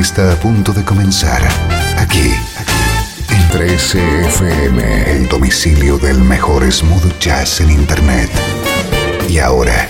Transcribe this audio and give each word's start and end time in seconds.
Está 0.00 0.32
a 0.32 0.36
punto 0.36 0.72
de 0.72 0.84
comenzar 0.84 1.42
aquí, 1.98 2.32
en 3.28 3.42
13FM, 3.50 5.06
el 5.08 5.28
domicilio 5.28 5.98
del 5.98 6.18
mejor 6.22 6.70
smooth 6.70 7.18
jazz 7.18 7.60
en 7.60 7.70
Internet. 7.70 8.30
Y 9.28 9.38
ahora, 9.38 9.86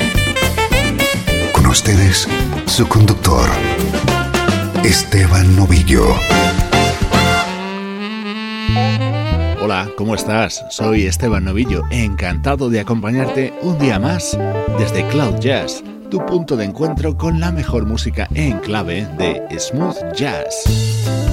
con 1.52 1.66
ustedes, 1.66 2.29
su 2.66 2.88
conductor, 2.88 3.48
Esteban 4.83 5.55
Novillo. 5.55 6.05
Hola, 9.62 9.88
¿cómo 9.96 10.16
estás? 10.16 10.65
Soy 10.71 11.07
Esteban 11.07 11.45
Novillo, 11.45 11.84
encantado 11.91 12.69
de 12.69 12.80
acompañarte 12.80 13.55
un 13.62 13.79
día 13.79 14.01
más 14.01 14.37
desde 14.79 15.07
Cloud 15.09 15.38
Jazz, 15.38 15.84
tu 16.12 16.27
punto 16.27 16.59
de 16.59 16.66
encuentro 16.66 17.16
con 17.16 17.41
la 17.41 17.51
mejor 17.51 17.87
música 17.87 18.29
en 18.34 18.59
clave 18.59 19.09
de 19.16 19.59
smooth 19.59 20.13
jazz. 20.15 21.32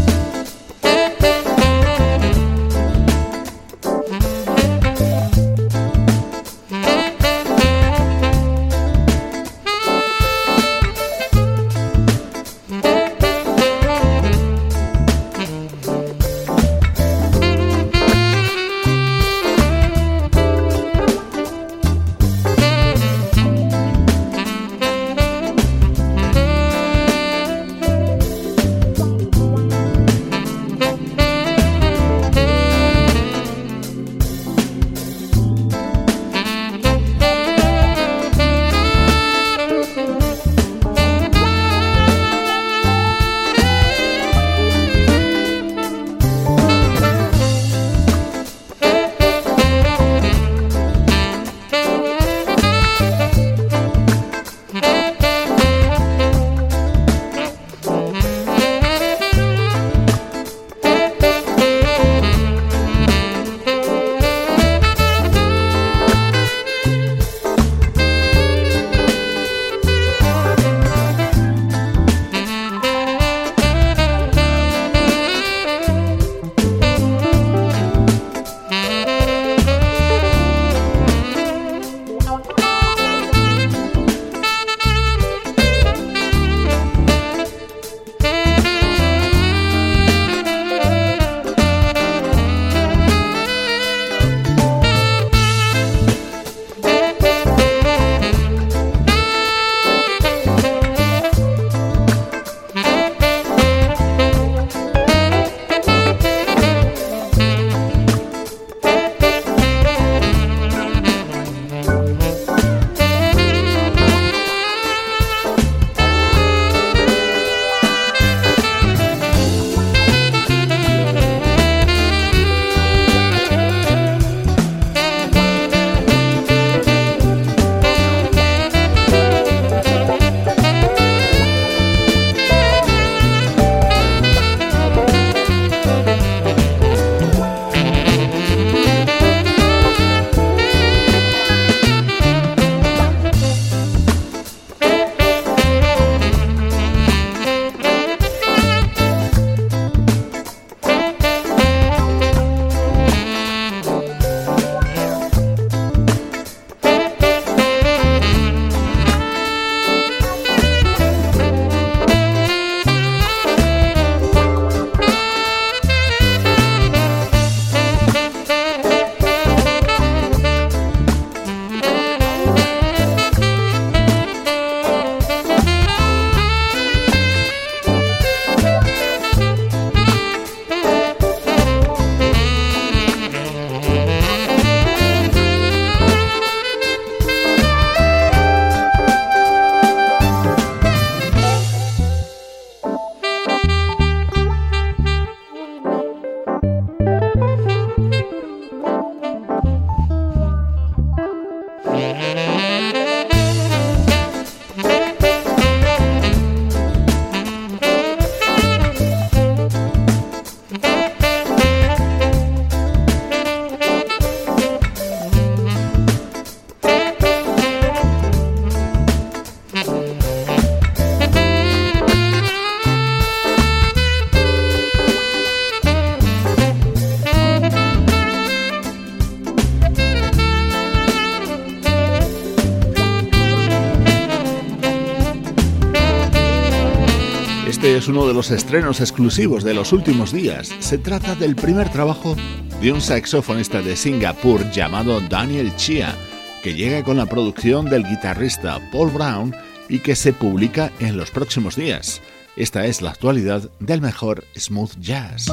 Uno 238.10 238.28
de 238.28 238.34
los 238.34 238.52
estrenos 238.52 239.00
exclusivos 239.00 239.64
de 239.64 239.74
los 239.74 239.94
últimos 239.94 240.34
días. 240.34 240.74
Se 240.80 240.98
trata 240.98 241.36
del 241.36 241.56
primer 241.56 241.90
trabajo 241.90 242.36
de 242.82 242.92
un 242.92 243.02
saxofonista 243.02 243.82
de 243.82 243.96
Singapur 243.96 244.70
llamado 244.72 245.22
Daniel 245.22 245.76
Chia, 245.76 246.16
que 246.64 246.74
llega 246.74 247.04
con 247.04 247.18
la 247.18 247.28
producción 247.28 247.86
del 247.86 248.04
guitarrista 248.04 248.80
Paul 248.92 249.12
Brown 249.12 249.56
y 249.88 250.00
que 250.00 250.16
se 250.16 250.34
publica 250.34 250.92
en 251.00 251.18
los 251.18 251.32
próximos 251.32 251.76
días. 251.76 252.22
Esta 252.56 252.86
es 252.86 253.02
la 253.02 253.12
actualidad 253.12 253.70
del 253.80 254.02
mejor 254.02 254.44
smooth 254.58 254.98
jazz. 255.00 255.50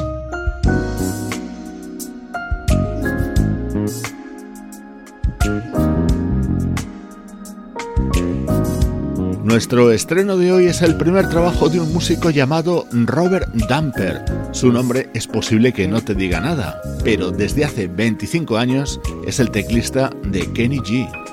Nuestro 9.57 9.91
estreno 9.91 10.37
de 10.37 10.51
hoy 10.51 10.67
es 10.67 10.83
el 10.83 10.97
primer 10.97 11.29
trabajo 11.29 11.67
de 11.67 11.79
un 11.79 11.91
músico 11.91 12.29
llamado 12.29 12.85
Robert 12.91 13.51
Damper. 13.67 14.23
Su 14.51 14.71
nombre 14.71 15.09
es 15.15 15.25
posible 15.25 15.73
que 15.73 15.87
no 15.87 15.99
te 15.99 16.13
diga 16.13 16.39
nada, 16.39 16.79
pero 17.03 17.31
desde 17.31 17.65
hace 17.65 17.87
25 17.87 18.55
años 18.55 19.01
es 19.25 19.39
el 19.39 19.49
teclista 19.49 20.11
de 20.25 20.53
Kenny 20.53 20.77
G. 20.77 21.26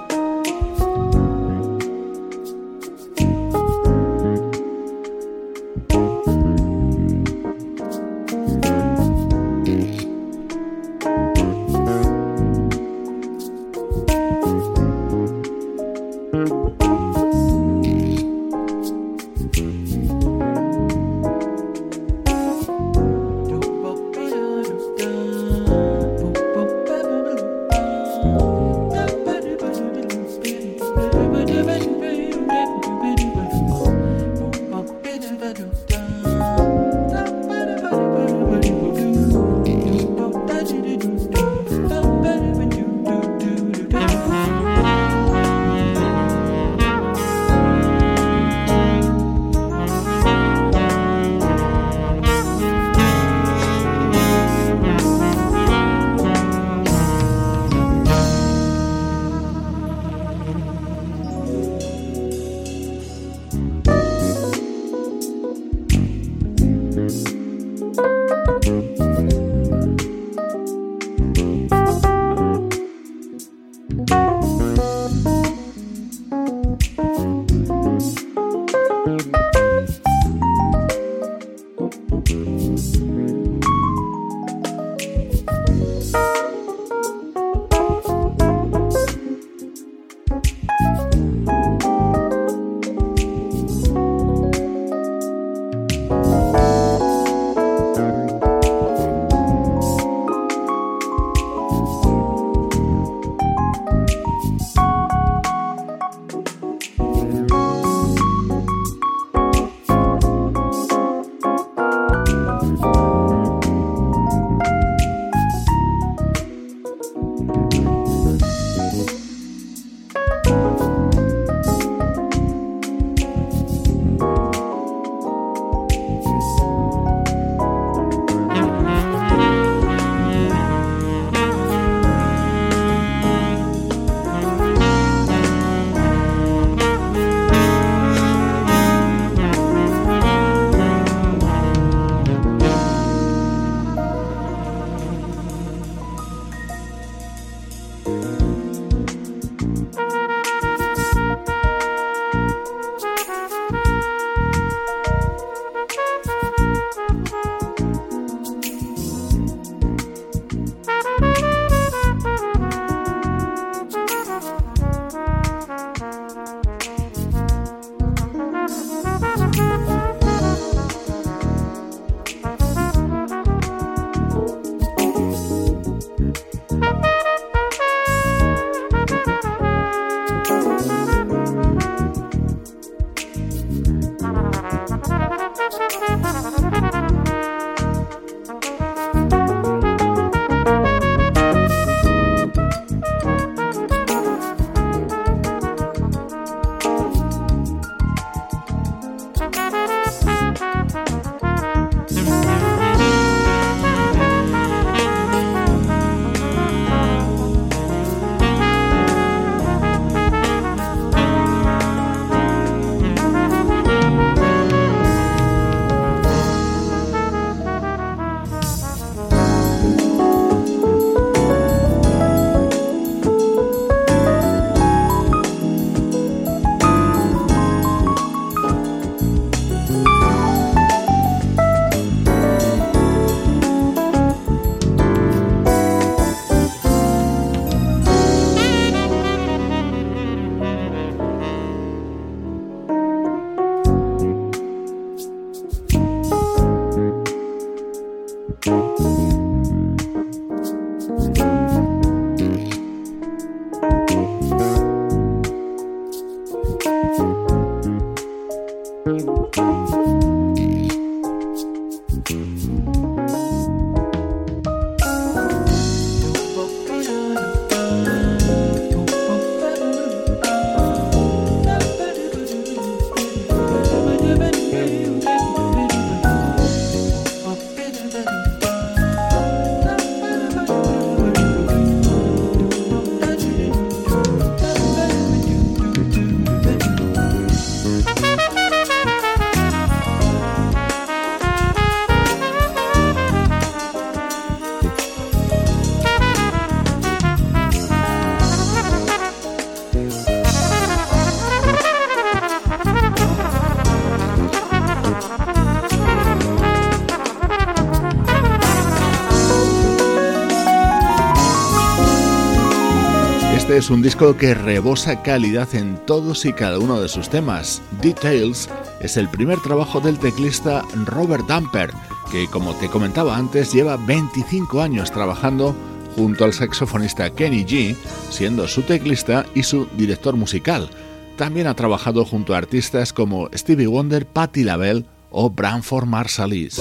es 313.84 313.90
un 313.90 314.00
disco 314.00 314.34
que 314.34 314.54
rebosa 314.54 315.20
calidad 315.20 315.74
en 315.74 315.98
todos 316.06 316.46
y 316.46 316.54
cada 316.54 316.78
uno 316.78 317.02
de 317.02 317.08
sus 317.10 317.28
temas. 317.28 317.82
Details 318.00 318.70
es 319.00 319.18
el 319.18 319.28
primer 319.28 319.60
trabajo 319.60 320.00
del 320.00 320.18
teclista 320.18 320.82
Robert 321.04 321.46
Damper, 321.46 321.90
que 322.32 322.46
como 322.46 322.72
te 322.76 322.88
comentaba 322.88 323.36
antes 323.36 323.74
lleva 323.74 323.98
25 323.98 324.80
años 324.80 325.10
trabajando 325.10 325.76
junto 326.16 326.46
al 326.46 326.54
saxofonista 326.54 327.28
Kenny 327.28 327.66
G, 327.66 327.94
siendo 328.30 328.66
su 328.68 328.80
teclista 328.84 329.44
y 329.54 329.64
su 329.64 329.86
director 329.98 330.34
musical. 330.34 330.88
También 331.36 331.66
ha 331.66 331.74
trabajado 331.74 332.24
junto 332.24 332.54
a 332.54 332.58
artistas 332.58 333.12
como 333.12 333.50
Stevie 333.52 333.86
Wonder, 333.86 334.24
Patti 334.24 334.64
LaBelle 334.64 335.04
o 335.30 335.50
Branford 335.50 336.06
Marsalis. 336.06 336.80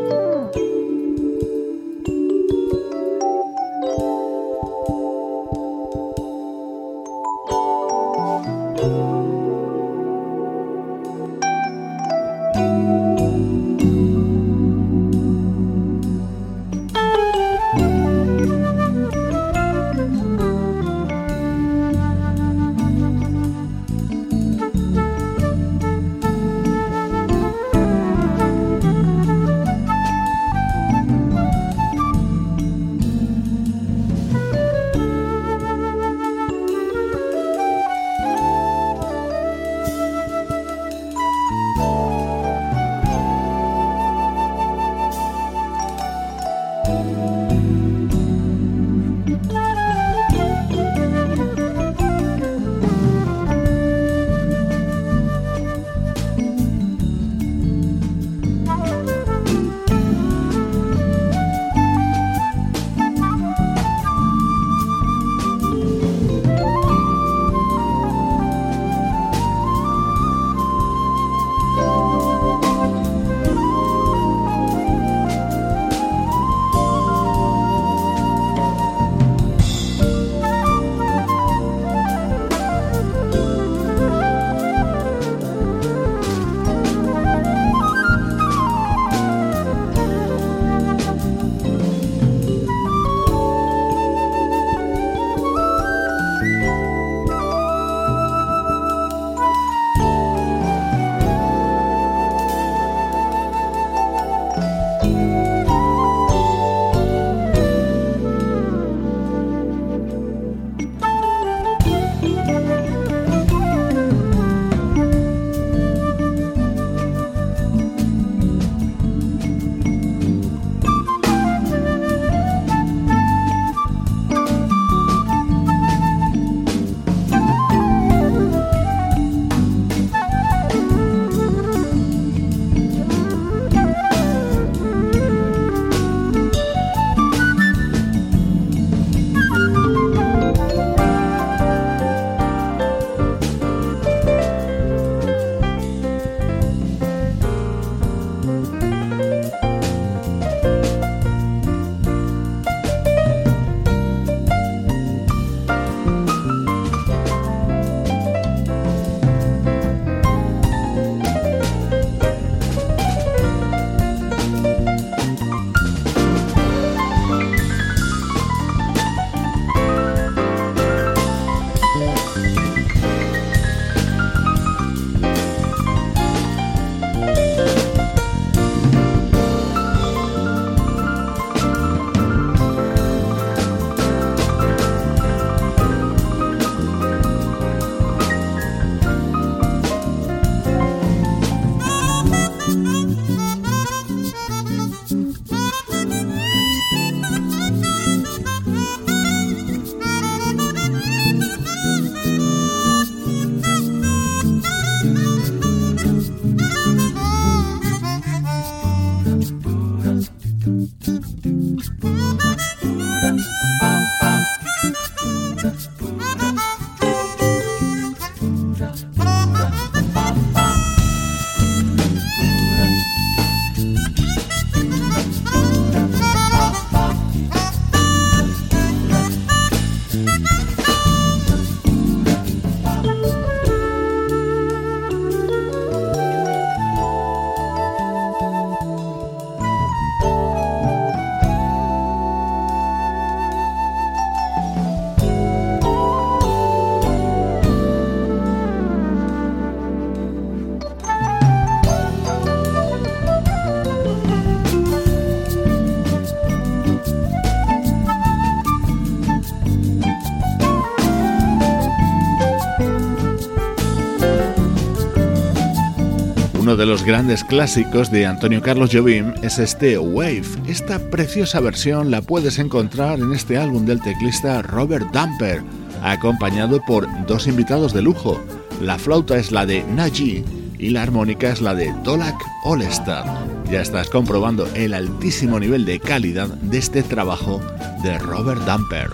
De 266.81 266.87
los 266.87 267.03
grandes 267.03 267.43
clásicos 267.43 268.09
de 268.09 268.25
Antonio 268.25 268.59
Carlos 268.59 268.89
Jobim 268.91 269.35
es 269.43 269.59
este 269.59 269.99
Wave. 269.99 270.41
Esta 270.65 270.97
preciosa 270.97 271.59
versión 271.59 272.09
la 272.09 272.23
puedes 272.23 272.57
encontrar 272.57 273.19
en 273.19 273.33
este 273.33 273.59
álbum 273.59 273.85
del 273.85 274.01
teclista 274.01 274.63
Robert 274.63 275.05
Damper, 275.13 275.61
acompañado 276.01 276.81
por 276.83 277.07
dos 277.27 277.45
invitados 277.45 277.93
de 277.93 278.01
lujo. 278.01 278.41
La 278.81 278.97
flauta 278.97 279.37
es 279.37 279.51
la 279.51 279.67
de 279.67 279.83
Naji 279.83 280.43
y 280.79 280.89
la 280.89 281.03
armónica 281.03 281.51
es 281.51 281.61
la 281.61 281.75
de 281.75 281.93
Dolak 282.03 282.41
Olestar. 282.63 283.25
Ya 283.69 283.81
estás 283.81 284.09
comprobando 284.09 284.67
el 284.73 284.95
altísimo 284.95 285.59
nivel 285.59 285.85
de 285.85 285.99
calidad 285.99 286.47
de 286.47 286.79
este 286.79 287.03
trabajo 287.03 287.61
de 288.01 288.17
Robert 288.17 288.61
Damper. 288.65 289.11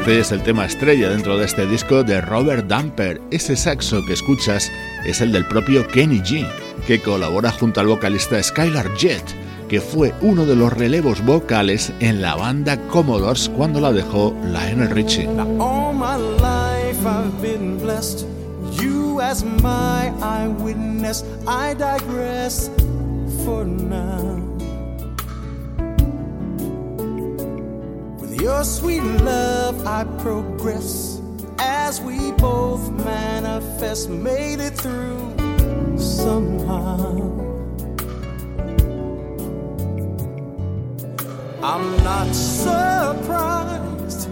Este 0.00 0.18
es 0.18 0.32
el 0.32 0.42
tema 0.42 0.64
estrella 0.64 1.10
dentro 1.10 1.36
de 1.36 1.44
este 1.44 1.66
disco 1.66 2.02
de 2.02 2.22
Robert 2.22 2.66
Damper. 2.66 3.20
Ese 3.30 3.54
saxo 3.54 4.02
que 4.06 4.14
escuchas 4.14 4.72
es 5.04 5.20
el 5.20 5.30
del 5.30 5.46
propio 5.46 5.86
Kenny 5.86 6.20
G, 6.20 6.48
que 6.86 7.02
colabora 7.02 7.52
junto 7.52 7.80
al 7.80 7.86
vocalista 7.86 8.42
Skylar 8.42 8.96
Jett, 8.96 9.22
que 9.68 9.82
fue 9.82 10.14
uno 10.22 10.46
de 10.46 10.56
los 10.56 10.72
relevos 10.72 11.22
vocales 11.22 11.92
en 12.00 12.22
la 12.22 12.34
banda 12.34 12.78
Commodores 12.88 13.50
cuando 13.50 13.78
la 13.78 13.92
dejó 13.92 14.34
Lionel 14.42 14.88
Richie. 14.88 15.28
Your 28.40 28.64
sweet 28.64 29.02
love, 29.02 29.86
I 29.86 30.04
progress 30.22 31.20
as 31.58 32.00
we 32.00 32.32
both 32.32 32.90
manifest, 32.92 34.08
made 34.08 34.60
it 34.60 34.72
through 34.72 35.98
somehow. 35.98 37.20
I'm 41.62 41.96
not 42.02 42.34
surprised, 42.34 44.28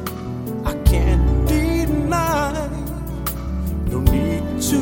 I 0.65 0.75
can't 0.85 1.47
deny. 1.47 2.71
No 3.89 4.01
need 4.01 4.63
to 4.63 4.79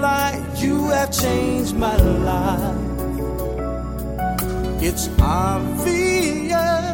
lie, 0.00 0.42
you 0.56 0.88
have 0.88 1.12
changed 1.12 1.76
my 1.76 1.96
life. 1.96 2.78
It's 4.82 5.10
obvious 5.20 6.89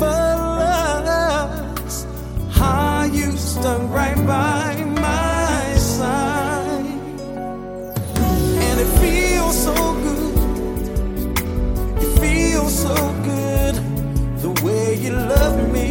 marvelous 0.00 1.96
how 2.50 3.04
you 3.04 3.36
stuck 3.36 3.82
right 3.90 4.16
by 4.26 4.84
my 4.84 5.74
side, 5.76 6.86
and 8.66 8.80
it 8.80 8.90
feels 9.00 9.56
so 9.64 9.74
good. 10.06 10.36
It 12.02 12.10
feels 12.20 12.74
so 12.86 12.94
good 13.24 13.74
the 14.42 14.50
way 14.64 14.94
you 14.94 15.12
love 15.12 15.58
me. 15.72 15.88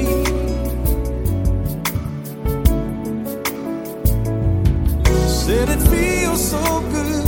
Said 5.27 5.69
it 5.69 5.81
feels 5.89 6.41
so 6.49 6.63
good. 6.91 7.25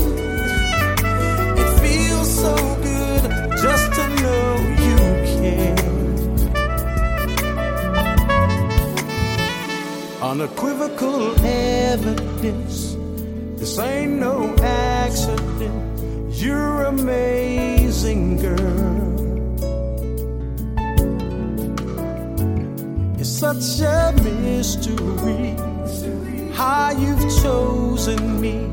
It 1.62 1.70
feels 1.80 2.30
so 2.44 2.56
good 2.84 3.22
just 3.62 3.94
to 3.94 4.04
know 4.22 4.48
you 4.86 4.98
care. 5.40 5.89
Unequivocal 10.30 11.34
evidence. 11.44 12.96
This 13.60 13.80
ain't 13.80 14.12
no 14.12 14.56
accident. 14.62 16.00
You're 16.30 16.84
amazing, 16.84 18.38
girl. 18.38 19.10
It's 23.20 23.28
such 23.28 23.82
a 23.82 24.14
mystery 24.22 25.56
how 26.54 26.92
you've 26.92 27.28
chosen 27.42 28.40
me 28.40 28.70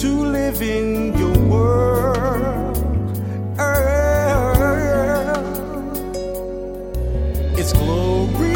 to 0.00 0.08
live 0.08 0.60
in 0.60 1.16
your 1.16 1.38
world. 1.52 2.76
It's 7.58 7.72
glorious. 7.72 8.55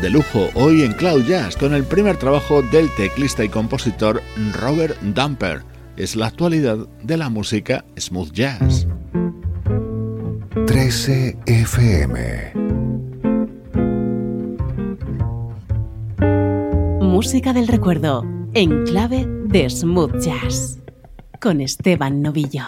De 0.00 0.10
lujo 0.10 0.50
hoy 0.54 0.82
en 0.82 0.92
Cloud 0.92 1.24
Jazz 1.24 1.56
con 1.56 1.74
el 1.74 1.82
primer 1.82 2.16
trabajo 2.18 2.62
del 2.62 2.88
teclista 2.94 3.42
y 3.42 3.48
compositor 3.48 4.22
Robert 4.52 4.96
Dumper. 5.00 5.62
Es 5.96 6.14
la 6.14 6.26
actualidad 6.26 6.86
de 7.02 7.16
la 7.16 7.28
música 7.28 7.84
smooth 7.98 8.30
jazz. 8.30 8.86
13 10.66 11.36
FM 11.46 12.52
Música 17.00 17.52
del 17.52 17.66
recuerdo 17.66 18.24
en 18.54 18.84
clave 18.84 19.26
de 19.46 19.68
smooth 19.68 20.20
jazz 20.20 20.78
con 21.40 21.60
Esteban 21.60 22.22
Novillo. 22.22 22.64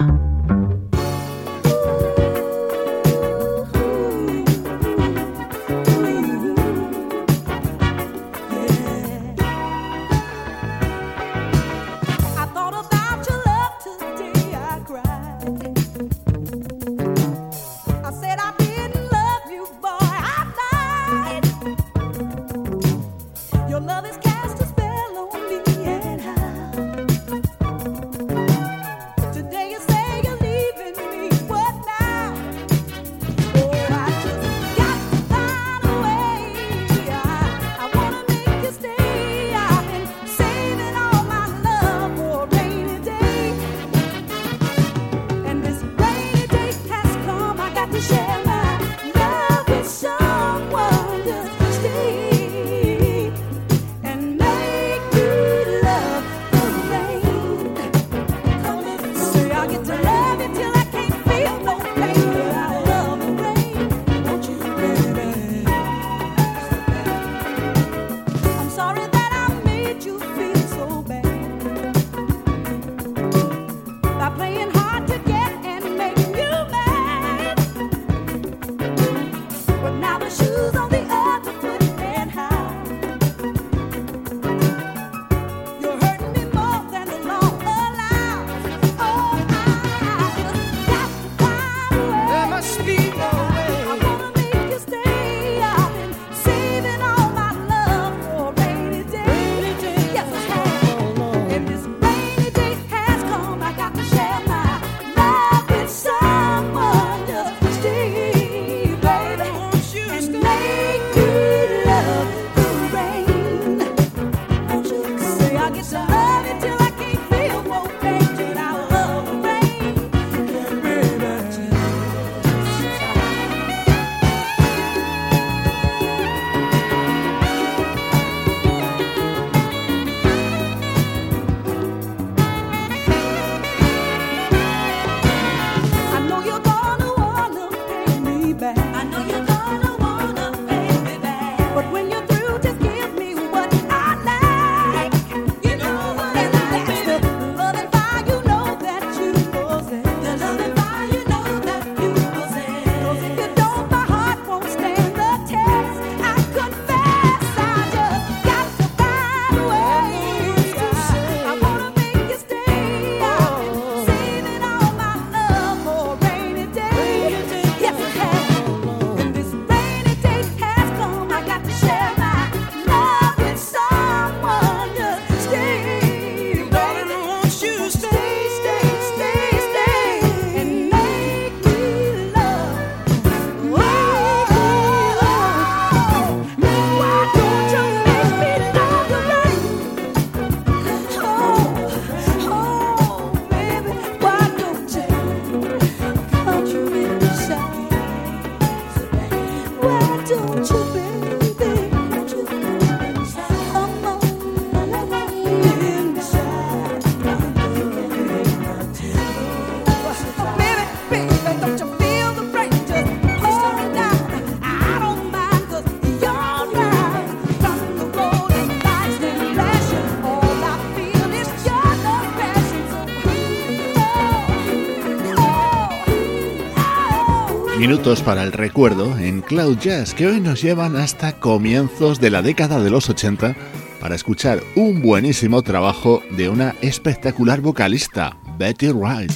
Para 228.19 228.43
el 228.43 228.51
recuerdo 228.51 229.17
en 229.19 229.41
Cloud 229.41 229.79
Jazz 229.79 230.15
que 230.15 230.27
hoy 230.27 230.41
nos 230.41 230.61
llevan 230.61 230.97
hasta 230.97 231.39
comienzos 231.39 232.19
de 232.19 232.31
la 232.31 232.43
década 232.43 232.83
de 232.83 232.91
los 232.91 233.09
80 233.09 233.55
para 234.01 234.17
escuchar 234.17 234.61
un 234.75 235.01
buenísimo 235.01 235.63
trabajo 235.63 236.21
de 236.33 236.49
una 236.49 236.75
espectacular 236.81 237.61
vocalista, 237.61 238.37
Betty 238.59 238.89
Wright. 238.89 239.31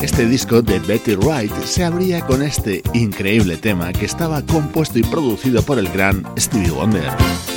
Este 0.00 0.24
disco 0.26 0.62
de 0.62 0.78
Betty 0.78 1.14
Wright 1.16 1.52
se 1.64 1.84
abría 1.84 2.24
con 2.26 2.42
este 2.42 2.82
increíble 2.94 3.58
tema 3.58 3.92
que 3.92 4.06
estaba 4.06 4.40
compuesto 4.40 4.98
y 4.98 5.02
producido 5.02 5.62
por 5.62 5.78
el 5.78 5.90
gran 5.90 6.24
Stevie 6.38 6.70
Wonder. 6.70 7.51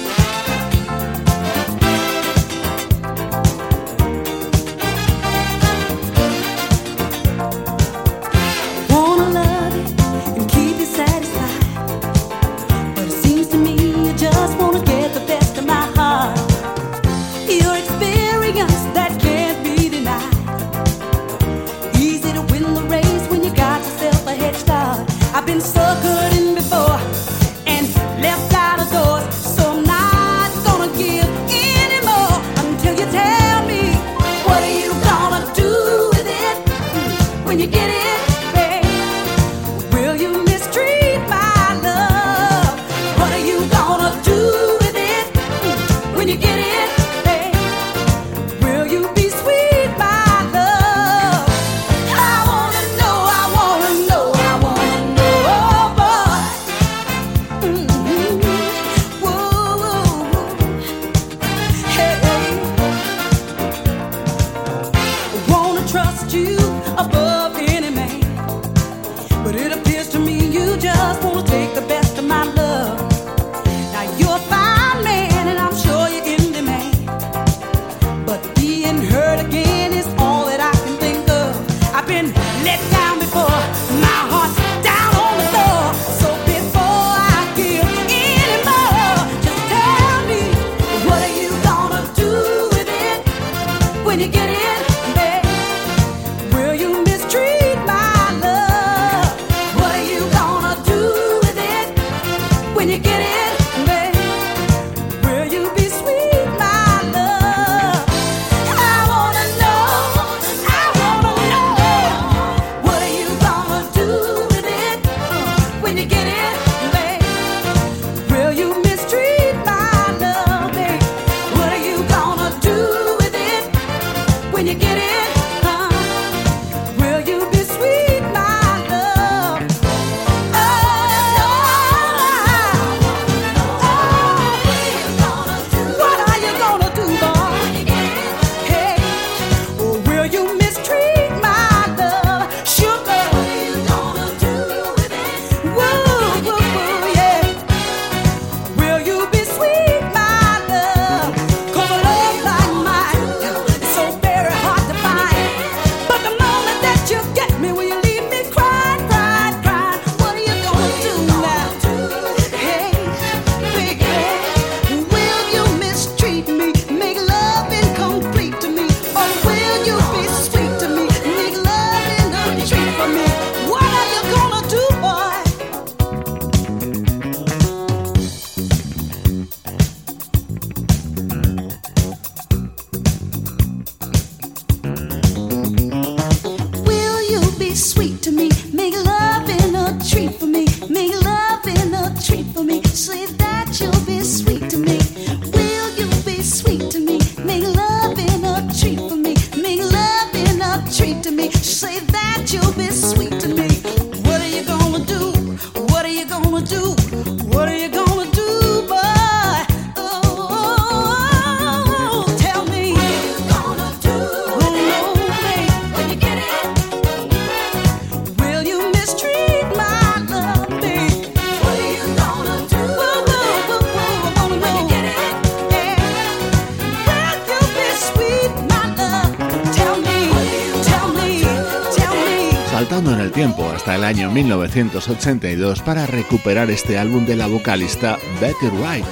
1982 234.76 235.82
para 235.82 236.06
recuperar 236.06 236.70
este 236.70 236.98
álbum 236.98 237.26
de 237.26 237.38
la 237.38 237.48
vocalista 237.48 238.18
Betty 238.42 238.68
Wright, 238.68 239.06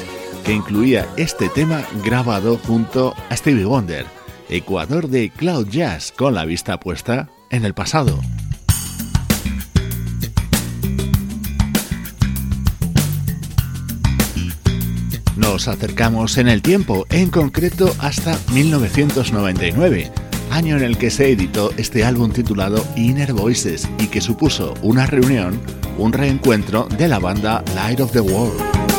que 0.44 0.52
incluía 0.52 1.08
este 1.16 1.48
tema 1.48 1.86
grabado 2.04 2.58
junto 2.58 3.16
a 3.30 3.38
Stevie 3.38 3.64
Wonder, 3.64 4.06
Ecuador 4.50 5.08
de 5.08 5.30
Cloud 5.30 5.70
Jazz, 5.70 6.12
con 6.12 6.34
la 6.34 6.44
vista 6.44 6.82
puesta 6.82 7.30
en 7.50 7.64
el 7.64 7.74
pasado. 7.74 8.20
Nos 15.38 15.70
acercamos 15.70 16.38
en 16.38 16.50
el 16.50 16.62
tiempo, 16.62 17.06
en 17.10 17.30
concreto 17.30 17.96
hasta 18.00 18.38
1999 18.52 20.23
año 20.54 20.78
en 20.78 20.84
el 20.84 20.98
que 21.00 21.10
se 21.10 21.32
editó 21.32 21.72
este 21.78 22.06
álbum 22.06 22.32
titulado 22.32 22.86
Inner 22.96 23.34
Voices 23.34 23.90
y 23.98 24.08
que 24.08 24.22
supuso 24.22 24.76
una 24.84 25.08
reunión, 25.08 25.60
un 25.98 26.14
reencuentro 26.14 26.88
de 26.96 27.08
la 27.08 27.18
banda 27.18 27.64
Light 27.76 28.00
of 28.00 28.12
the 28.12 28.22
World. 28.22 28.93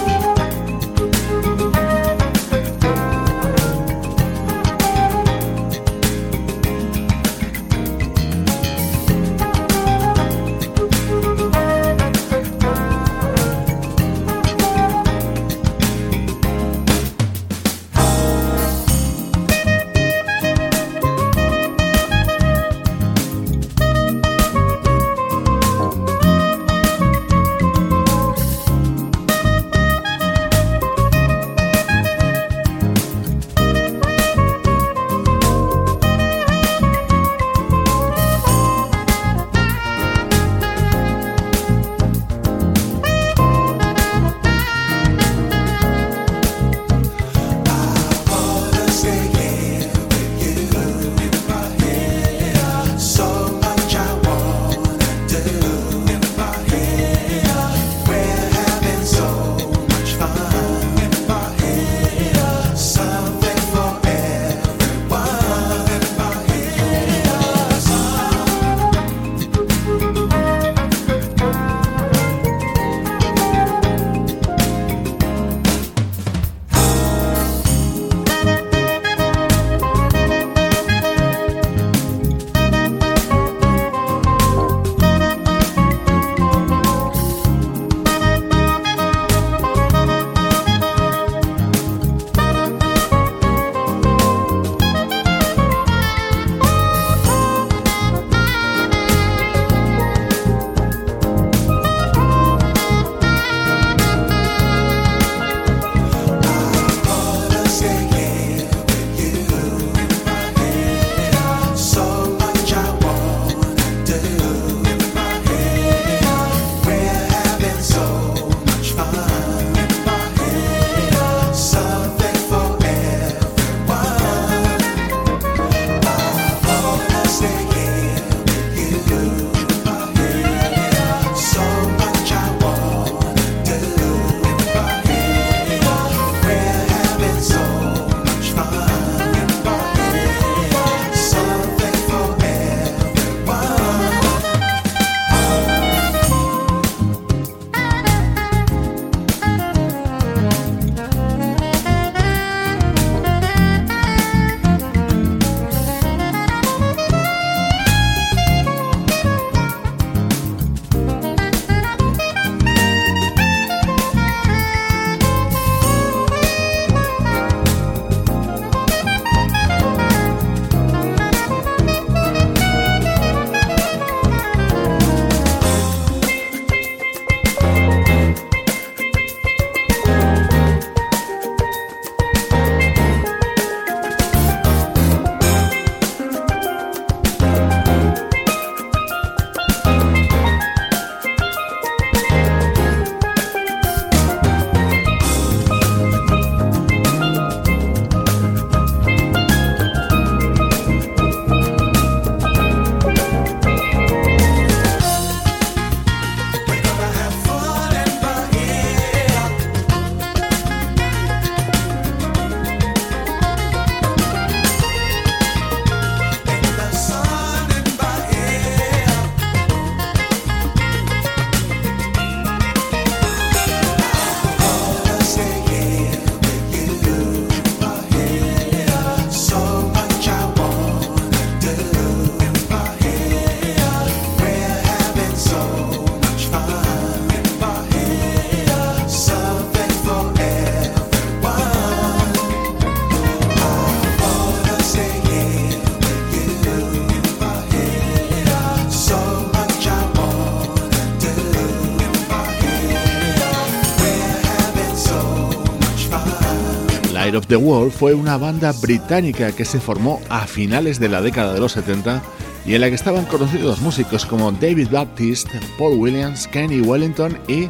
The 257.47 257.57
World 257.57 257.93
fue 257.93 258.15
una 258.15 258.37
banda 258.37 258.73
británica 258.73 259.53
que 259.53 259.65
se 259.65 259.81
formó 259.81 260.21
a 260.29 260.47
finales 260.47 261.01
de 261.01 261.09
la 261.09 261.21
década 261.21 261.53
de 261.53 261.61
los 261.61 261.73
70 261.73 262.23
y 262.65 262.75
en 262.75 262.81
la 262.81 262.89
que 262.89 262.95
estaban 262.95 263.25
conocidos 263.27 263.81
músicos 263.81 264.25
como 264.25 264.53
David 264.53 264.89
Baptiste, 264.91 265.61
Paul 265.79 265.99
Williams, 265.99 266.47
Kenny 266.47 266.81
Wellington 266.81 267.39
y 267.49 267.69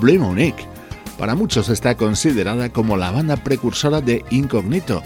Blue 0.00 0.18
Monique. 0.18 0.66
Para 1.18 1.34
muchos 1.34 1.68
está 1.68 1.96
considerada 1.96 2.70
como 2.70 2.96
la 2.96 3.10
banda 3.10 3.36
precursora 3.36 4.00
de 4.00 4.24
Incognito, 4.30 5.02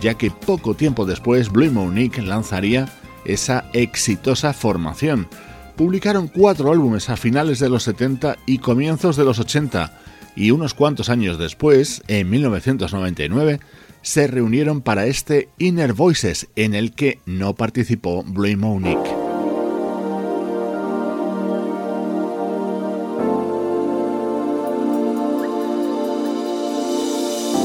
ya 0.00 0.14
que 0.14 0.30
poco 0.30 0.74
tiempo 0.74 1.04
después 1.04 1.50
Blue 1.50 1.70
Monique 1.70 2.22
lanzaría 2.22 2.88
esa 3.24 3.64
exitosa 3.72 4.52
formación. 4.52 5.28
Publicaron 5.76 6.28
cuatro 6.28 6.72
álbumes 6.72 7.10
a 7.10 7.16
finales 7.16 7.58
de 7.58 7.68
los 7.68 7.82
70 7.82 8.36
y 8.46 8.58
comienzos 8.58 9.16
de 9.16 9.24
los 9.24 9.38
80, 9.38 9.92
y 10.38 10.52
unos 10.52 10.72
cuantos 10.72 11.08
años 11.08 11.36
después, 11.36 12.02
en 12.06 12.30
1999, 12.30 13.58
se 14.02 14.28
reunieron 14.28 14.82
para 14.82 15.06
este 15.06 15.48
Inner 15.58 15.92
Voices 15.92 16.46
en 16.54 16.74
el 16.74 16.92
que 16.92 17.18
no 17.26 17.56
participó 17.56 18.22
Blue 18.22 18.56
Monique. 18.56 19.10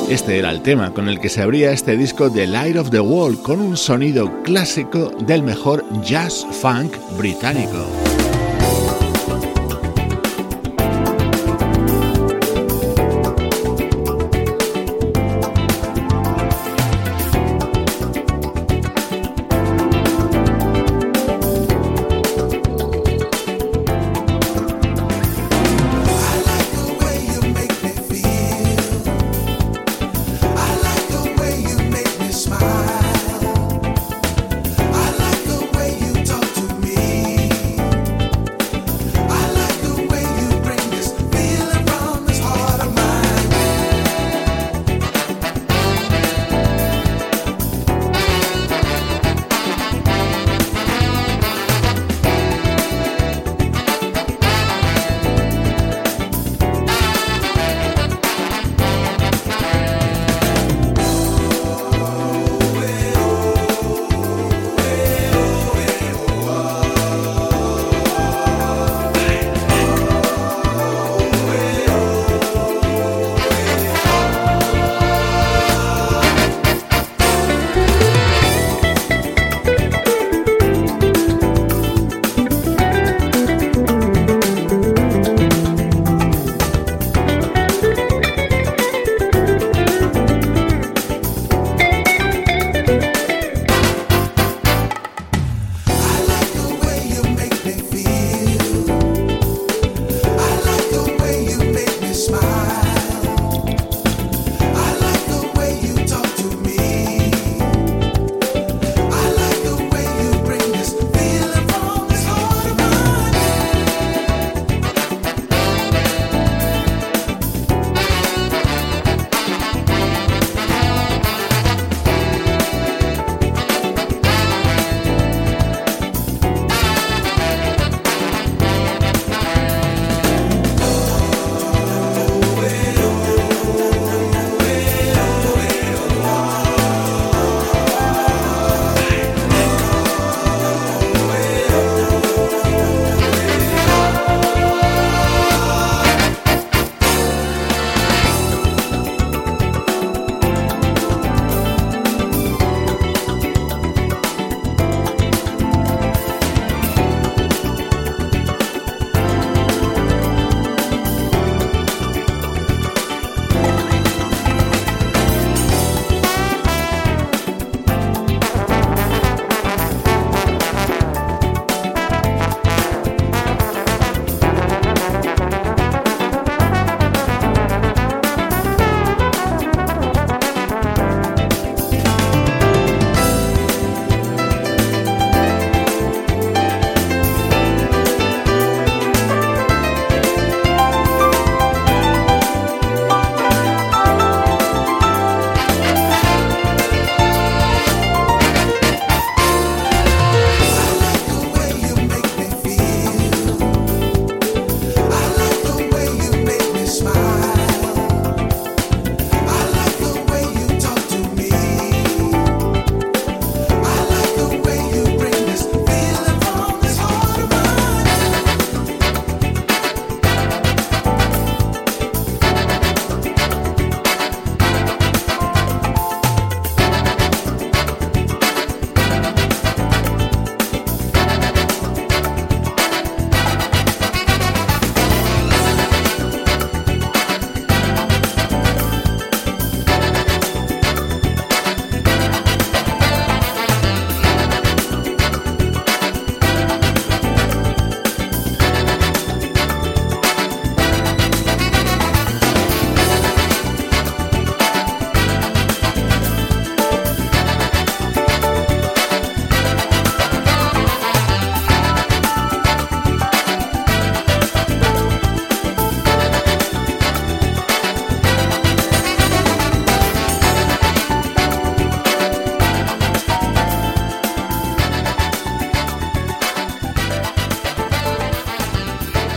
Este 0.10 0.40
era 0.40 0.50
el 0.50 0.62
tema 0.64 0.94
con 0.94 1.08
el 1.08 1.20
que 1.20 1.30
se 1.30 1.42
abría 1.44 1.72
este 1.72 1.96
disco 1.96 2.32
The 2.32 2.48
Light 2.48 2.78
of 2.78 2.90
the 2.90 3.00
Wall 3.00 3.40
con 3.42 3.62
un 3.62 3.78
sonido 3.78 4.42
clásico 4.42 5.12
del 5.28 5.44
mejor 5.44 5.86
jazz 6.02 6.46
funk 6.52 6.96
británico. 7.18 8.13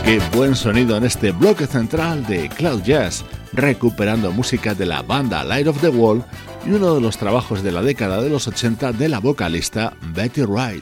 Qué 0.07 0.21
buen 0.33 0.55
sonido 0.55 0.95
en 0.95 1.03
este 1.03 1.33
bloque 1.33 1.67
central 1.67 2.25
de 2.27 2.47
Cloud 2.47 2.81
Jazz, 2.81 3.25
recuperando 3.51 4.31
música 4.31 4.73
de 4.73 4.85
la 4.85 5.01
banda 5.01 5.43
Light 5.43 5.67
of 5.67 5.81
the 5.81 5.89
Wall 5.89 6.23
y 6.65 6.71
uno 6.71 6.95
de 6.95 7.01
los 7.01 7.17
trabajos 7.17 7.61
de 7.61 7.73
la 7.73 7.81
década 7.81 8.21
de 8.21 8.29
los 8.29 8.47
80 8.47 8.93
de 8.93 9.09
la 9.09 9.19
vocalista 9.19 9.91
Betty 10.13 10.43
Wright. 10.43 10.81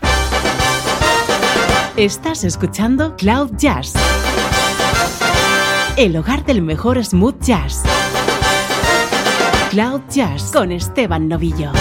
Estás 1.98 2.44
escuchando 2.44 3.16
Cloud 3.16 3.54
Jazz, 3.58 3.94
el 5.98 6.16
hogar 6.18 6.46
del 6.46 6.62
mejor 6.62 7.04
smooth 7.04 7.42
jazz. 7.42 7.82
Cloud 9.72 10.02
Jazz 10.08 10.52
con 10.54 10.72
Esteban 10.72 11.28
Novillo. 11.28 11.72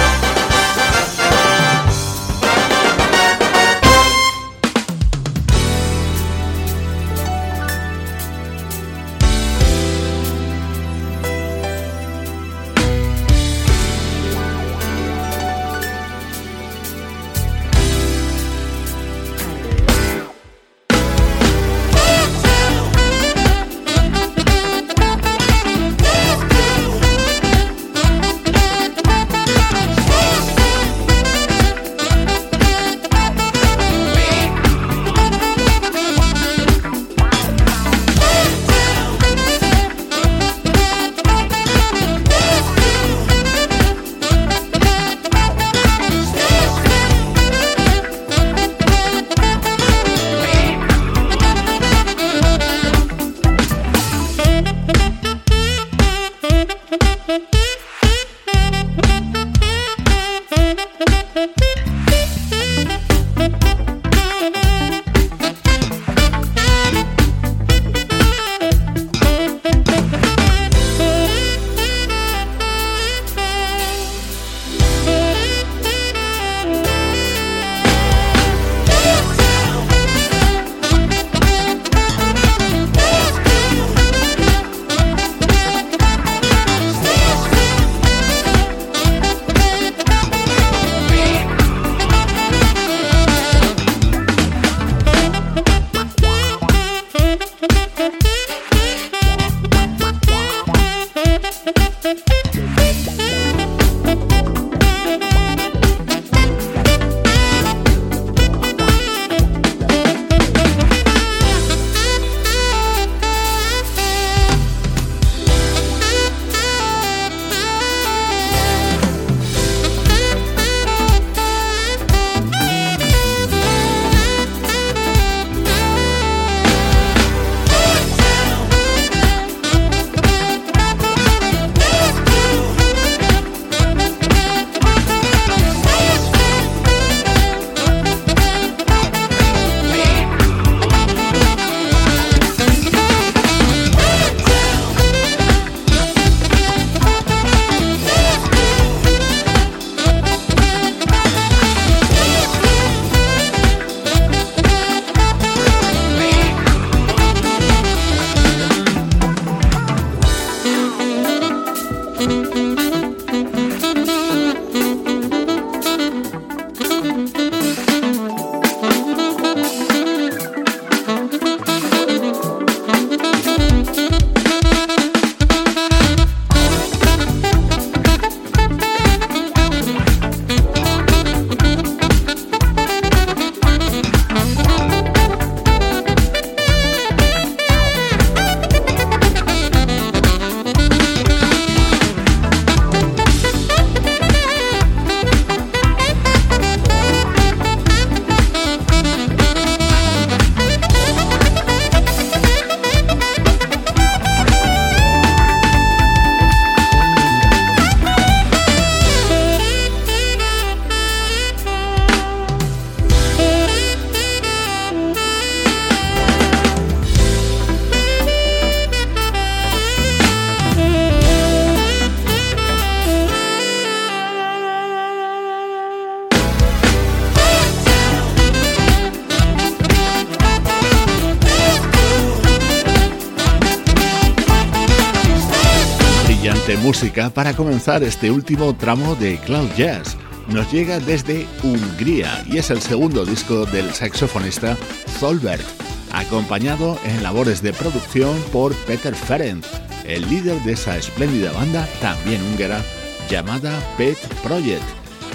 Para 237.30 237.54
comenzar 237.54 238.02
este 238.02 238.30
último 238.30 238.74
tramo 238.74 239.14
de 239.14 239.38
Cloud 239.38 239.70
Jazz. 239.76 240.16
Nos 240.48 240.70
llega 240.72 241.00
desde 241.00 241.46
Hungría 241.62 242.44
y 242.46 242.58
es 242.58 242.70
el 242.70 242.80
segundo 242.80 243.24
disco 243.24 243.64
del 243.66 243.92
saxofonista 243.94 244.76
Zolberg, 245.18 245.64
acompañado 246.12 246.98
en 247.04 247.22
labores 247.22 247.62
de 247.62 247.72
producción 247.72 248.36
por 248.52 248.74
Peter 248.84 249.14
Ferenc, 249.14 249.64
el 250.04 250.28
líder 250.28 250.60
de 250.62 250.72
esa 250.72 250.96
espléndida 250.96 251.52
banda, 251.52 251.88
también 252.00 252.42
húngara, 252.42 252.82
llamada 253.30 253.72
Pet 253.96 254.18
Project. 254.42 254.84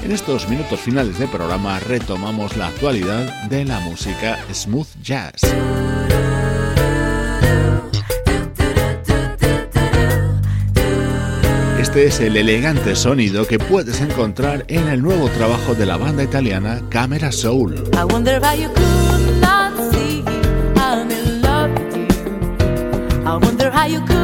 En 0.03 0.11
estos 0.11 0.47
minutos 0.47 0.79
finales 0.79 1.17
de 1.17 1.27
programa 1.27 1.79
retomamos 1.79 2.55
la 2.55 2.67
actualidad 2.67 3.43
de 3.49 3.65
la 3.65 3.79
música 3.79 4.37
smooth 4.53 4.87
jazz. 5.01 5.41
Este 11.89 12.05
es 12.05 12.19
el 12.19 12.37
elegante 12.37 12.95
sonido 12.95 13.47
que 13.47 13.57
puedes 13.57 13.99
encontrar 13.99 14.63
en 14.67 14.89
el 14.89 15.01
nuevo 15.01 15.27
trabajo 15.29 15.73
de 15.73 15.87
la 15.87 15.97
banda 15.97 16.21
italiana 16.21 16.83
Camera 16.91 17.31
Soul. 17.31 17.83
I 23.71 24.18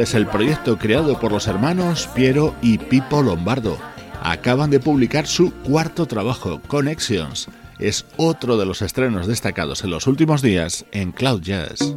Es 0.00 0.14
el 0.14 0.26
proyecto 0.26 0.78
creado 0.78 1.20
por 1.20 1.30
los 1.30 1.46
hermanos 1.46 2.08
Piero 2.14 2.54
y 2.62 2.78
Pipo 2.78 3.20
Lombardo. 3.22 3.76
Acaban 4.22 4.70
de 4.70 4.80
publicar 4.80 5.26
su 5.26 5.52
cuarto 5.52 6.06
trabajo, 6.06 6.58
Connections. 6.68 7.48
Es 7.78 8.06
otro 8.16 8.56
de 8.56 8.64
los 8.64 8.80
estrenos 8.80 9.26
destacados 9.26 9.84
en 9.84 9.90
los 9.90 10.06
últimos 10.06 10.40
días 10.40 10.86
en 10.92 11.12
Cloud 11.12 11.42
Jazz. 11.42 11.94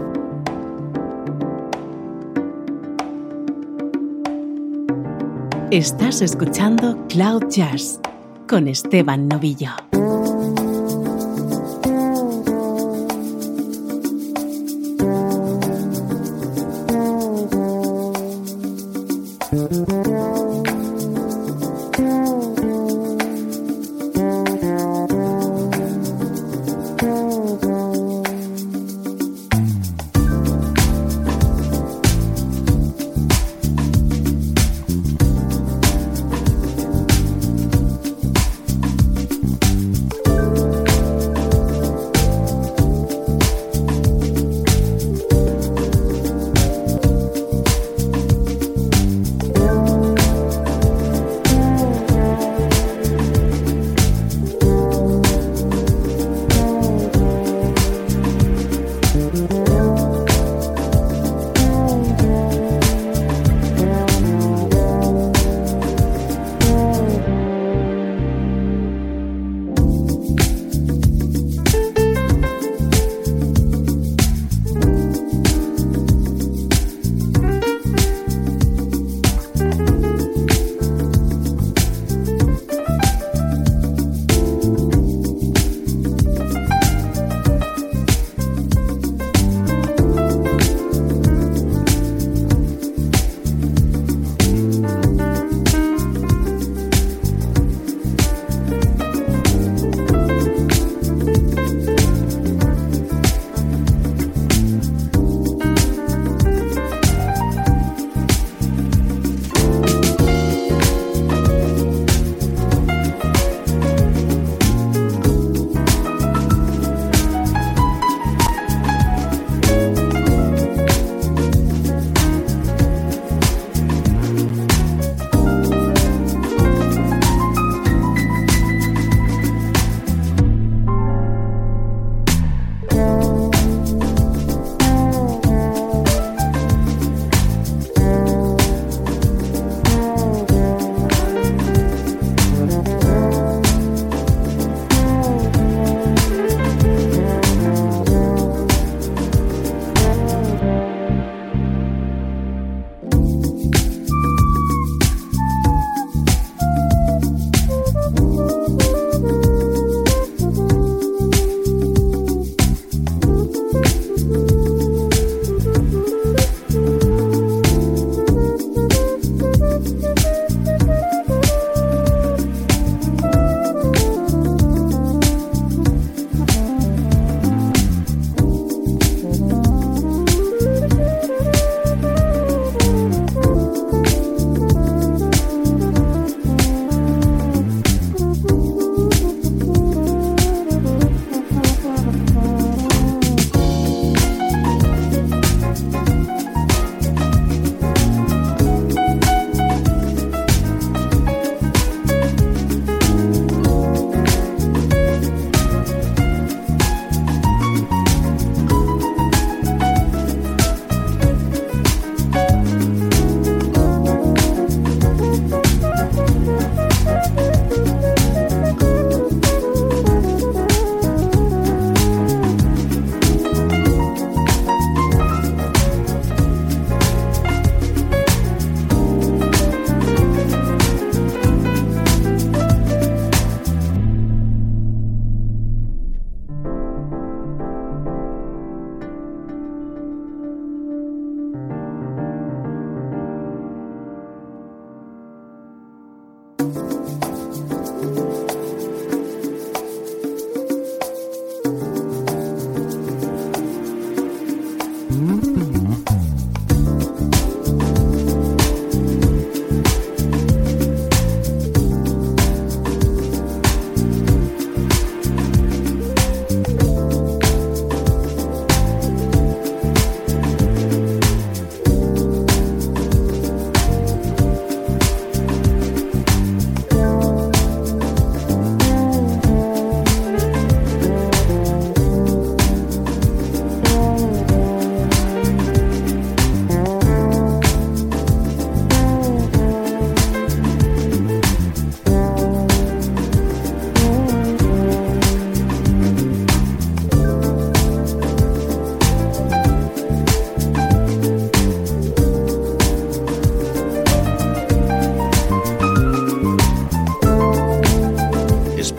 Estás 5.71 6.21
escuchando 6.21 7.07
Cloud 7.07 7.45
Jazz 7.49 8.01
con 8.49 8.67
Esteban 8.67 9.29
Novillo. 9.29 9.82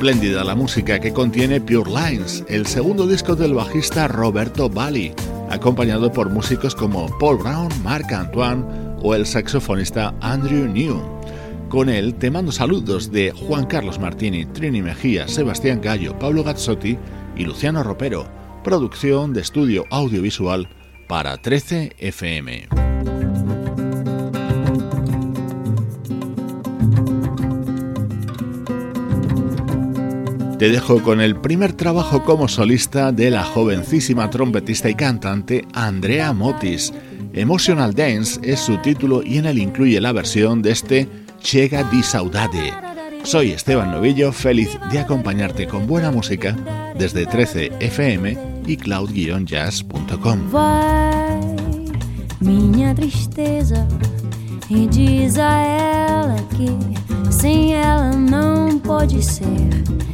Espléndida 0.05 0.45
la 0.45 0.55
música 0.55 1.01
que 1.01 1.15
contiene 1.15 1.63
Pure 1.63 1.91
Lines, 1.91 2.45
el 2.47 2.67
segundo 2.67 3.07
disco 3.07 3.37
del 3.37 3.55
bajista 3.55 4.07
Roberto 4.07 4.69
Bali, 4.69 5.15
acompañado 5.49 6.13
por 6.13 6.29
músicos 6.29 6.75
como 6.75 7.07
Paul 7.19 7.39
Brown, 7.39 7.71
Marc 7.83 8.13
Antoine 8.13 8.67
o 9.01 9.15
el 9.15 9.25
saxofonista 9.25 10.15
Andrew 10.21 10.67
New. 10.67 11.01
Con 11.71 11.89
él 11.89 12.17
te 12.17 12.31
mando 12.31 12.53
saludos 12.53 13.13
de 13.13 13.33
Juan 13.33 13.65
Carlos 13.65 13.99
Martini, 13.99 14.45
Trini 14.45 14.83
Mejía, 14.83 15.27
Sebastián 15.27 15.81
Gallo, 15.81 16.19
Pablo 16.19 16.45
Gazzotti 16.45 16.99
y 17.35 17.47
Luciano 17.47 17.83
Ropero. 17.83 18.29
Producción 18.63 19.33
de 19.33 19.41
estudio 19.41 19.87
audiovisual 19.89 20.69
para 21.09 21.39
13 21.39 21.95
FM. 21.97 22.84
Te 30.65 30.71
dejo 30.71 31.03
con 31.03 31.21
el 31.21 31.37
primer 31.37 31.75
trabajo 31.75 32.25
como 32.25 32.49
solista 32.49 33.13
de 33.13 33.31
la 33.31 33.45
jovencísima 33.45 34.31
trompetista 34.31 34.89
y 34.89 34.95
cantante 34.95 35.67
Andrea 35.75 36.33
Motis. 36.33 36.91
Emotional 37.35 37.93
Dance 37.93 38.41
es 38.43 38.61
su 38.61 38.79
título 38.79 39.23
y 39.23 39.37
en 39.37 39.45
él 39.45 39.59
incluye 39.59 40.01
la 40.01 40.13
versión 40.13 40.63
de 40.63 40.71
este 40.71 41.07
Chega 41.39 41.85
di 41.85 42.03
Saudade. 42.03 42.73
Soy 43.25 43.51
Esteban 43.51 43.91
Novillo, 43.91 44.33
feliz 44.33 44.71
de 44.91 45.01
acompañarte 45.01 45.67
con 45.69 45.87
buena 45.87 46.11
música 46.11 46.57
desde 46.99 47.27
13 47.27 47.73
FM 47.81 48.39
y 48.67 48.79
cloud-jazz.com. 48.79 50.39
minha 52.41 52.95
tristeza 52.95 53.87
e 54.71 54.87
diz 54.87 55.37
a 55.37 55.61
ela 55.61 56.37
que 56.57 56.71
sem 57.31 57.75
ela 57.75 58.13
não 58.13 58.79
pode 58.79 59.23
ser. 59.23 60.14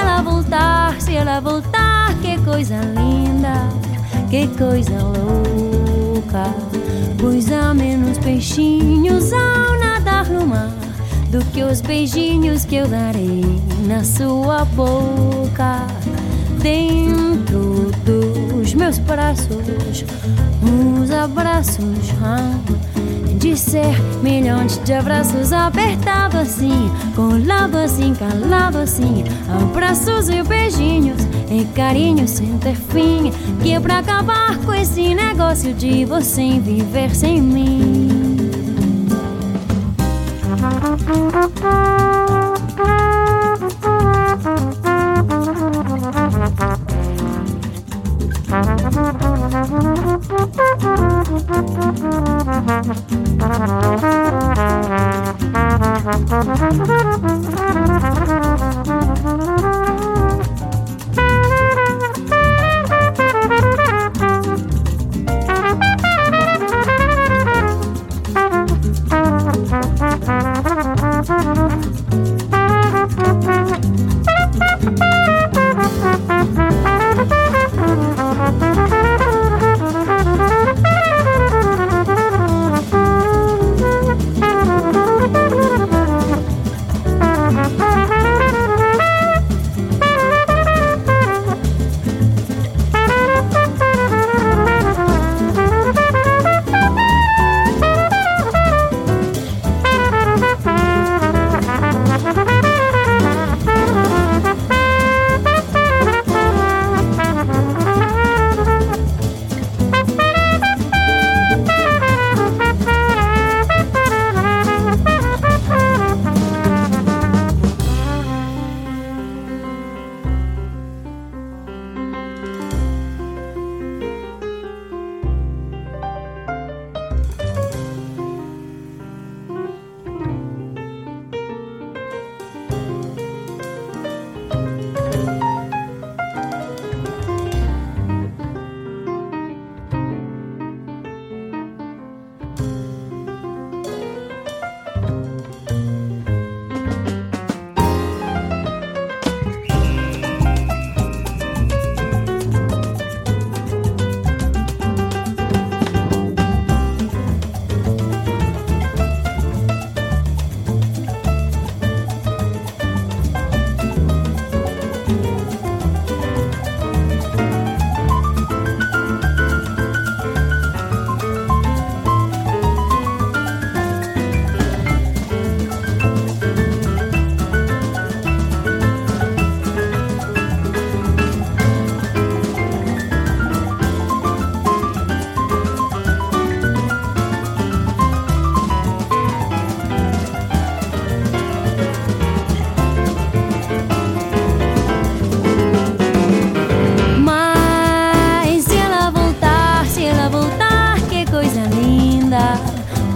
Ela 0.00 0.22
voltar, 0.22 1.00
se 1.00 1.14
ela 1.14 1.40
voltar, 1.40 2.14
que 2.22 2.38
coisa 2.38 2.80
linda, 2.80 3.68
que 4.30 4.46
coisa 4.56 4.98
louca. 4.98 6.54
Pois 7.18 7.52
há 7.52 7.74
menos 7.74 8.16
peixinhos 8.18 9.32
ao 9.32 9.78
nadar 9.78 10.26
no 10.26 10.46
mar 10.46 10.70
do 11.30 11.44
que 11.52 11.62
os 11.62 11.80
beijinhos 11.80 12.64
que 12.64 12.76
eu 12.76 12.88
darei 12.88 13.44
na 13.86 14.02
sua 14.02 14.64
boca. 14.64 15.86
Dentro 16.62 17.90
dos 18.04 18.74
meus 18.74 18.98
braços, 18.98 20.04
uns 20.62 21.10
abraços. 21.10 22.10
Ah, 22.22 22.58
de 23.40 23.56
ser 23.56 23.98
milhões 24.22 24.78
de 24.84 24.92
abraços 24.92 25.50
apertados 25.50 26.38
assim, 26.38 26.90
colado 27.16 27.76
assim, 27.76 28.14
calado 28.14 28.76
assim, 28.76 29.24
abraços 29.62 30.28
e 30.28 30.42
beijinhos 30.42 31.22
e 31.50 31.64
carinho 31.74 32.28
sem 32.28 32.58
ter 32.58 32.76
fim, 32.76 33.32
que 33.62 33.72
é 33.72 33.80
pra 33.80 34.00
acabar 34.00 34.58
com 34.58 34.74
esse 34.74 35.14
negócio 35.14 35.72
de 35.72 36.04
você 36.04 36.60
viver 36.60 37.14
sem 37.16 37.40
mim. 37.40 38.10
Thank 52.70 53.10
you. 53.12 53.29
Thank 53.40 54.00
you. 58.88 58.99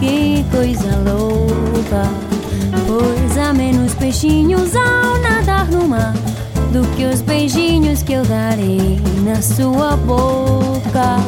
que 0.00 0.44
coisa 0.50 0.96
louca. 0.98 2.08
Pois 2.86 3.38
há 3.38 3.52
menos 3.52 3.94
peixinhos 3.94 4.74
ao 4.76 5.18
nadar 5.18 5.66
no 5.70 5.88
mar 5.88 6.14
do 6.72 6.82
que 6.96 7.04
os 7.04 7.20
beijinhos 7.20 8.02
que 8.02 8.14
eu 8.14 8.24
darei 8.24 9.00
na 9.24 9.40
sua 9.40 9.96
boca. 9.96 11.18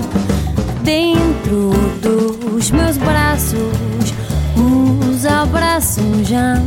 Dentro 0.82 1.70
dos 2.02 2.70
meus 2.70 2.96
braços, 2.96 3.60
os 4.56 5.24
abraços 5.24 6.26
já 6.26 6.60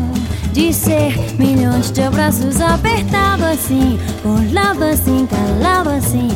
de 0.53 0.73
ser 0.73 1.13
milhões 1.37 1.91
de 1.91 2.01
abraços 2.01 2.59
apertado 2.61 3.45
assim, 3.45 3.99
colado 4.23 4.83
assim, 4.83 5.27
calado 5.27 5.89
assim 5.89 6.29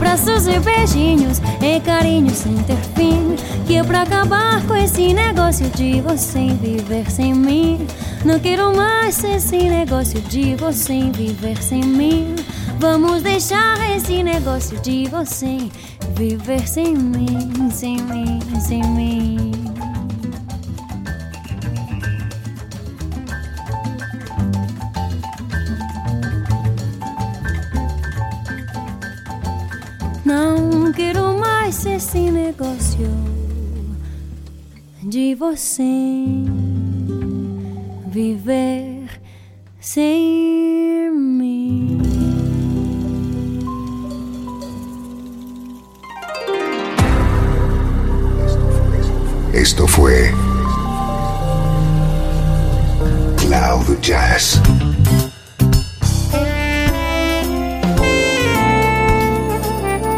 abraços 0.00 0.46
e 0.46 0.58
beijinhos 0.60 1.42
e 1.60 1.78
carinhos 1.80 2.38
sem 2.38 2.56
ter 2.62 2.78
fim. 2.96 3.36
Que 3.66 3.76
é 3.76 3.84
pra 3.84 4.02
acabar 4.02 4.66
com 4.66 4.74
esse 4.74 5.12
negócio 5.12 5.68
de 5.70 6.00
você 6.00 6.54
viver 6.54 7.10
sem 7.10 7.34
mim. 7.34 7.86
Não 8.24 8.40
quero 8.40 8.74
mais 8.74 9.22
esse 9.22 9.68
negócio 9.68 10.20
de 10.22 10.56
você 10.56 11.10
viver 11.12 11.62
sem 11.62 11.84
mim. 11.84 12.34
Vamos 12.78 13.22
deixar 13.22 13.78
esse 13.94 14.22
negócio 14.22 14.80
de 14.80 15.06
você 15.08 15.58
viver 16.16 16.66
sem 16.66 16.96
mim, 16.96 17.70
sem 17.70 17.98
mim, 17.98 18.40
sem 18.58 18.82
mim. 18.82 19.59
Quero 31.70 31.72
mais 31.72 31.86
esse 31.86 32.18
negócio 32.18 33.08
de 35.02 35.34
você 35.36 35.72
viver 38.08 39.08
sem 39.80 41.10
mim. 41.12 42.02
Esto 49.54 49.86
fue 49.86 50.32
Cloud 53.38 53.96
Jazz. 54.00 54.60